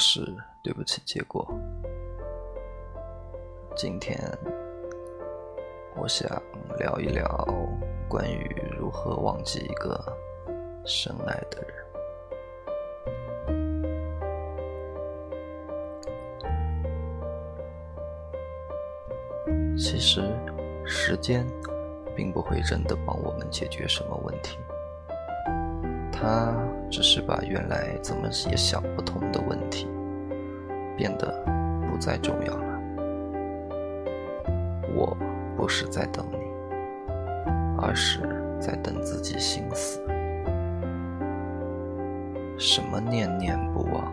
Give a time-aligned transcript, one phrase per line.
[0.00, 1.46] 是对不起结果。
[3.76, 4.18] 今天
[5.94, 6.26] 我想
[6.78, 7.46] 聊一聊
[8.08, 10.02] 关于如何忘记一个
[10.86, 11.68] 深爱的人。
[19.76, 20.22] 其实，
[20.86, 21.46] 时间
[22.16, 24.58] 并不会真的帮我们解决什么问题，
[26.12, 26.54] 它
[26.90, 29.69] 只是把原来怎么也想不通的问题
[31.00, 31.32] 变得
[31.88, 32.80] 不再重要了。
[34.94, 35.16] 我
[35.56, 36.36] 不是在等你，
[37.78, 38.20] 而是
[38.60, 39.98] 在等自己心死。
[42.58, 44.12] 什么念念不忘，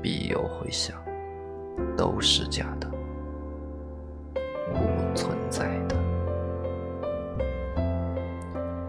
[0.00, 0.96] 必有回响，
[1.98, 2.88] 都是假的。
[4.72, 5.94] 不存在的。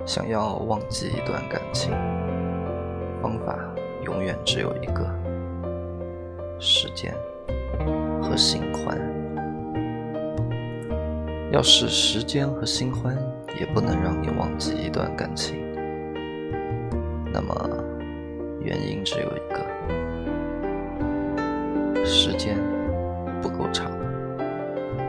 [0.05, 1.91] 想要忘记一段感情，
[3.21, 3.59] 方法
[4.05, 5.05] 永远只有一个：
[6.57, 7.13] 时间
[8.21, 8.97] 和新欢。
[11.51, 13.15] 要是时间和新欢
[13.59, 15.55] 也不能让你忘记一段感情，
[17.31, 17.69] 那么
[18.59, 19.63] 原因只有一个：
[22.05, 22.57] 时间
[23.41, 23.91] 不够长，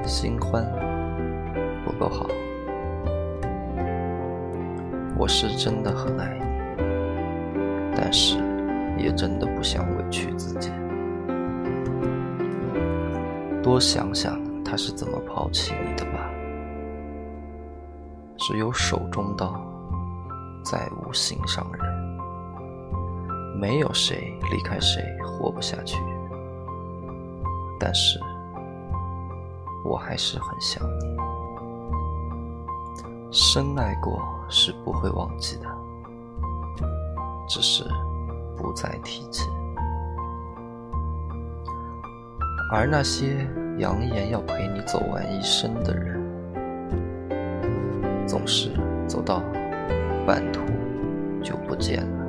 [0.04, 0.64] 新欢。
[1.86, 2.26] 不够好，
[5.18, 6.44] 我是真的很爱你，
[7.94, 8.38] 但是
[8.98, 10.70] 也真的不想委屈自己。
[13.64, 16.30] 多想想他是怎么抛弃你的吧。
[18.36, 19.58] 只有手中刀，
[20.62, 21.82] 再无心上人。
[23.58, 25.96] 没有谁离开谁活不下去，
[27.80, 28.20] 但是
[29.82, 31.16] 我还是很想你。
[33.32, 35.66] 深爱过是不会忘记的，
[37.48, 37.82] 只是
[38.58, 39.48] 不再提起。
[42.70, 43.46] 而那些
[43.78, 46.20] 扬言要陪你走完一生的人，
[48.26, 48.70] 总是
[49.06, 49.42] 走到
[50.26, 50.60] 半途
[51.42, 52.24] 就不见了。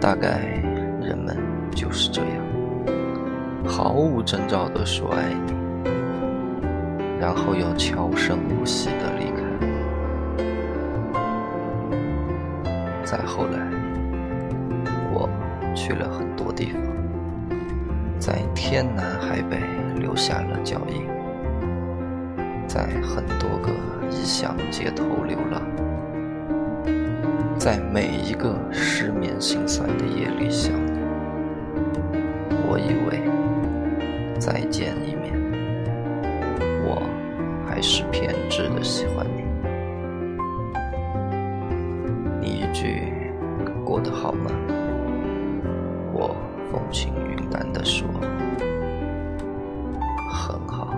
[0.00, 0.38] 大概
[1.00, 1.36] 人们
[1.70, 2.30] 就是这样，
[3.66, 5.52] 毫无征兆地说爱你。
[7.20, 9.42] 然后又悄声无息地离开。
[13.04, 13.58] 再后来，
[15.12, 15.28] 我
[15.74, 16.80] 去了很多地方，
[18.28, 19.56] 在天南海北
[19.98, 21.08] 留下了脚印，
[22.66, 23.70] 在很多个
[24.10, 25.62] 异乡街头流浪，
[27.58, 31.00] 在每一个失眠心酸的夜里想你。
[32.68, 35.32] 我以为再见一面。
[36.84, 37.00] 我
[37.66, 39.42] 还是偏执的喜欢你，
[42.42, 43.10] 你一句
[43.86, 44.50] 过得好吗？
[46.12, 46.36] 我
[46.70, 47.10] 风轻
[47.50, 48.06] 淡的说。
[50.48, 50.94] 很好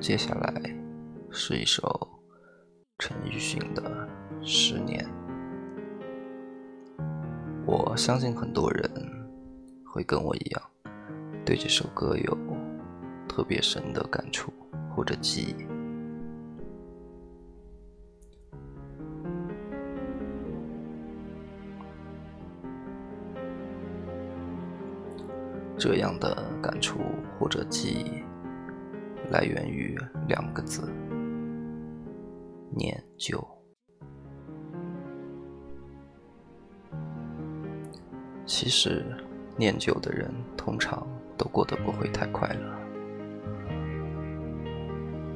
[0.00, 0.52] 接下来
[1.30, 2.11] 是一首
[3.04, 3.82] 陈奕迅的
[4.46, 5.04] 《十年》。
[7.66, 8.88] 我相信很多人
[9.84, 10.62] 会跟我一样，
[11.44, 12.38] 对这首歌有
[13.28, 14.52] 特别深的感触
[14.94, 15.66] 或者记忆。
[25.76, 27.00] 这样的感触
[27.36, 28.22] 或者记忆。
[29.32, 29.98] 来源于
[30.28, 30.82] 两个字：
[32.76, 33.42] 念旧。
[38.44, 39.04] 其实，
[39.56, 41.06] 念旧的人通常
[41.38, 42.78] 都过得不会太快乐。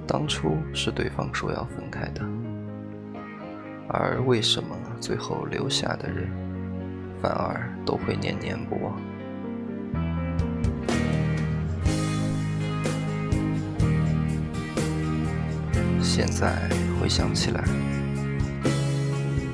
[0.06, 2.22] 当初是对方说要分开的，
[3.88, 6.30] 而为什么最后留下的人
[7.20, 9.00] 反而都会念念不忘？
[16.16, 16.56] 现在
[16.98, 17.62] 回想起来，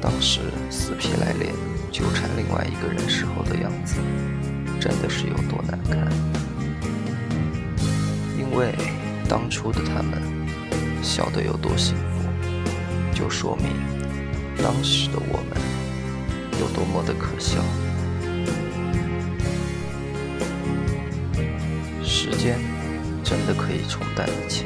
[0.00, 0.38] 当时
[0.70, 1.52] 死皮赖脸
[1.90, 3.96] 纠缠另外一个人时候的样子，
[4.78, 6.06] 真的是有多难看。
[8.38, 8.72] 因为
[9.28, 10.22] 当初的他们
[11.02, 12.28] 笑得有多幸福，
[13.12, 13.66] 就说明
[14.62, 15.60] 当时的我们
[16.60, 17.60] 有多么的可笑。
[22.04, 22.56] 时间
[23.24, 24.64] 真的可以冲淡一切。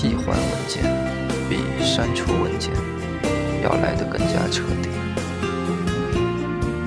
[0.00, 0.82] 替换文件
[1.46, 2.72] 比删除文件
[3.62, 4.88] 要来得更加彻底。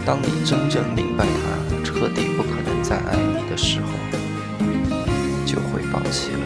[0.03, 3.91] 当你真正明白他彻底不可能再爱你的时候，
[5.45, 6.39] 就会放弃了。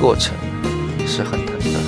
[0.00, 0.34] 过程
[1.06, 1.78] 是很疼的，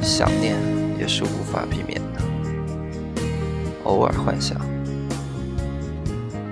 [0.00, 0.56] 想念
[0.98, 2.22] 也是无法避免的，
[3.84, 4.58] 偶尔幻想，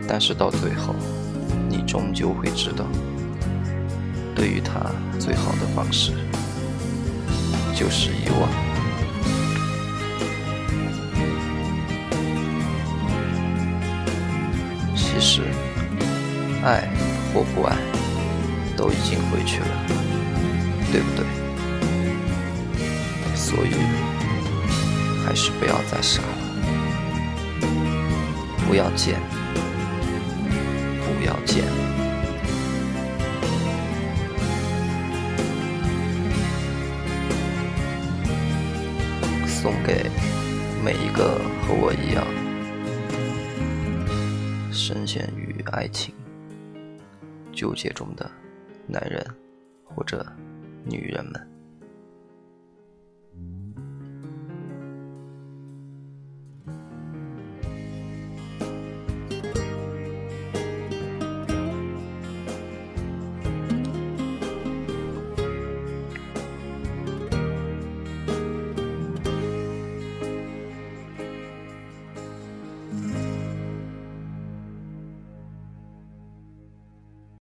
[0.07, 0.95] 但是到最后，
[1.71, 2.85] 你终究会知道，
[4.35, 4.81] 对于他
[5.19, 6.13] 最好的方式
[7.75, 8.49] 就是遗忘。
[14.97, 15.43] 其实，
[16.65, 16.89] 爱
[17.33, 17.77] 或不爱，
[18.77, 19.67] 都已经回去了，
[20.91, 21.25] 对不对？
[23.35, 23.75] 所以，
[25.25, 26.29] 还是不要再傻了，
[28.67, 29.21] 不要见，
[31.05, 31.94] 不要见。
[39.65, 40.11] 送给
[40.85, 42.23] 每一个和我一样。
[44.71, 46.15] 深陷于爱情
[47.51, 48.31] 纠结中的
[48.87, 49.27] 男人
[49.83, 50.23] 或者
[50.85, 51.54] 女人们。